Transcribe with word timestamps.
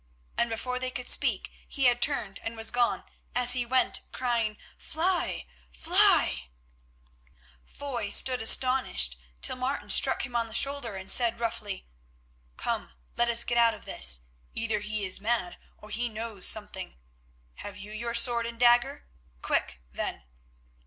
and 0.35 0.49
before 0.49 0.79
they 0.79 0.89
could 0.89 1.07
speak 1.07 1.51
he 1.67 1.85
had 1.85 2.01
turned 2.01 2.39
and 2.41 2.57
was 2.57 2.71
gone, 2.71 3.03
as 3.35 3.53
he 3.53 3.67
went 3.67 4.01
crying, 4.11 4.57
"Fly! 4.75 5.45
Fly!" 5.69 6.49
Foy 7.67 8.09
stood 8.09 8.41
astonished 8.41 9.15
till 9.43 9.55
Martin 9.57 9.91
struck 9.91 10.25
him 10.25 10.35
on 10.35 10.47
the 10.47 10.55
shoulder, 10.55 10.95
and 10.95 11.11
said 11.11 11.39
roughly: 11.39 11.85
"Come, 12.57 12.93
let 13.15 13.29
us 13.29 13.43
get 13.43 13.59
out 13.59 13.75
of 13.75 13.85
this. 13.85 14.21
Either 14.55 14.79
he 14.79 15.05
is 15.05 15.21
mad, 15.21 15.59
or 15.77 15.91
he 15.91 16.09
knows 16.09 16.47
something. 16.47 16.97
Have 17.57 17.77
you 17.77 17.91
your 17.91 18.15
sword 18.15 18.47
and 18.47 18.59
dagger? 18.59 19.05
Quick, 19.43 19.81
then." 19.91 20.23